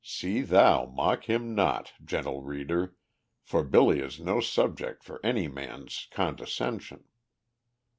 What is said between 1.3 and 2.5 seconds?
not," gentle